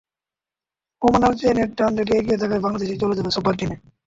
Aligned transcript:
ওমানের 1.01 1.33
চেয়ে 1.39 1.55
net 1.57 1.71
run 1.79 1.91
রেটে 1.97 2.13
এগিয়ে 2.17 2.41
থাকায় 2.41 2.63
বাংলাদেশই 2.65 3.01
চলে 3.01 3.17
যাবে 3.17 3.31
সুপার 3.35 3.53
টেনে। 3.59 3.75